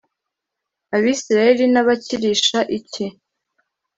[0.95, 3.05] abisirayeli nabakirisha iki